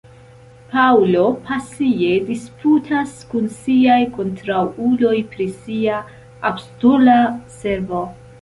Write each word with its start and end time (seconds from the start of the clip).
Paŭlo 0.69 1.25
pasie 1.49 2.13
disputas 2.29 3.13
kun 3.33 3.45
siaj 3.59 3.99
kontraŭuloj 4.17 5.15
pri 5.35 5.49
sia 5.61 6.03
apostola 6.53 7.21
servo. 7.61 8.03